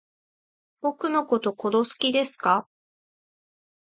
[0.81, 2.67] 僕のこと殺す気ですか